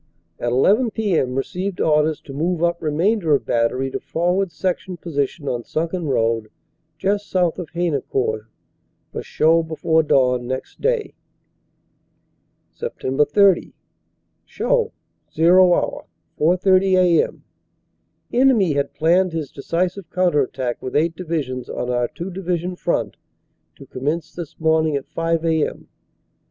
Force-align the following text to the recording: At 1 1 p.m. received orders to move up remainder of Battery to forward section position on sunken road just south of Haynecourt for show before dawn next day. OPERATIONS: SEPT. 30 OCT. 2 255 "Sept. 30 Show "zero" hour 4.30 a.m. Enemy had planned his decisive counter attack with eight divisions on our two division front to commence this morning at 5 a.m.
At 0.39 0.53
1 0.53 0.61
1 0.79 0.89
p.m. 0.89 1.35
received 1.35 1.79
orders 1.79 2.19
to 2.21 2.33
move 2.33 2.63
up 2.63 2.81
remainder 2.81 3.35
of 3.35 3.45
Battery 3.45 3.91
to 3.91 3.99
forward 3.99 4.51
section 4.51 4.97
position 4.97 5.47
on 5.47 5.63
sunken 5.63 6.07
road 6.07 6.49
just 6.97 7.29
south 7.29 7.59
of 7.59 7.69
Haynecourt 7.75 8.47
for 9.11 9.21
show 9.21 9.61
before 9.61 10.01
dawn 10.01 10.47
next 10.47 10.81
day. 10.81 11.13
OPERATIONS: 12.81 13.19
SEPT. 13.27 13.31
30 13.31 13.61
OCT. 13.61 13.63
2 13.67 13.69
255 13.69 13.73
"Sept. 13.75 14.41
30 14.41 14.45
Show 14.47 14.91
"zero" 15.31 15.73
hour 15.75 16.05
4.30 16.39 16.97
a.m. 16.97 17.43
Enemy 18.33 18.73
had 18.73 18.95
planned 18.95 19.33
his 19.33 19.51
decisive 19.51 20.09
counter 20.09 20.41
attack 20.41 20.81
with 20.81 20.95
eight 20.95 21.15
divisions 21.15 21.69
on 21.69 21.91
our 21.91 22.07
two 22.07 22.31
division 22.31 22.75
front 22.75 23.17
to 23.75 23.85
commence 23.85 24.33
this 24.33 24.59
morning 24.59 24.95
at 24.95 25.05
5 25.05 25.45
a.m. 25.45 25.89